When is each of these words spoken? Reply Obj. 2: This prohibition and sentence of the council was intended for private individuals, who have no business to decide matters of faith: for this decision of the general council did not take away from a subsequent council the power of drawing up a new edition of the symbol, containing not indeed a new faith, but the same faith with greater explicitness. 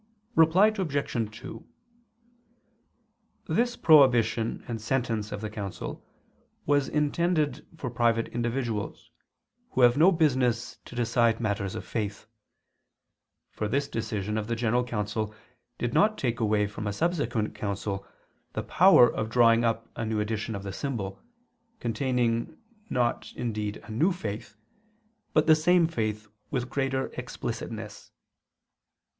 Reply 0.33 0.69
Obj. 0.75 1.29
2: 1.41 1.63
This 3.47 3.77
prohibition 3.77 4.65
and 4.67 4.81
sentence 4.81 5.31
of 5.31 5.41
the 5.41 5.49
council 5.51 6.03
was 6.65 6.89
intended 6.89 7.67
for 7.77 7.91
private 7.91 8.27
individuals, 8.29 9.11
who 9.73 9.81
have 9.81 9.97
no 9.97 10.11
business 10.11 10.79
to 10.85 10.95
decide 10.95 11.39
matters 11.39 11.75
of 11.75 11.85
faith: 11.85 12.25
for 13.51 13.67
this 13.67 13.87
decision 13.87 14.39
of 14.39 14.47
the 14.47 14.55
general 14.55 14.83
council 14.83 15.35
did 15.77 15.93
not 15.93 16.17
take 16.17 16.39
away 16.39 16.65
from 16.65 16.87
a 16.87 16.93
subsequent 16.93 17.53
council 17.53 18.03
the 18.53 18.63
power 18.63 19.07
of 19.07 19.29
drawing 19.29 19.63
up 19.63 19.87
a 19.95 20.03
new 20.03 20.19
edition 20.19 20.55
of 20.55 20.63
the 20.63 20.73
symbol, 20.73 21.21
containing 21.79 22.57
not 22.89 23.31
indeed 23.35 23.77
a 23.83 23.91
new 23.91 24.11
faith, 24.11 24.55
but 25.31 25.45
the 25.45 25.53
same 25.53 25.85
faith 25.87 26.27
with 26.49 26.71
greater 26.71 27.11
explicitness. 27.19 28.11